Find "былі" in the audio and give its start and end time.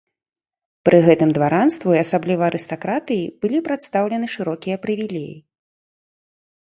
3.43-3.57